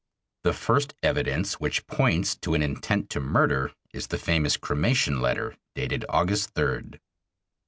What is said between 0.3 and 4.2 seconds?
The first evidence which points to an intent to murder is the